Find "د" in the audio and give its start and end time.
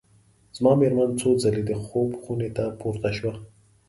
1.67-1.71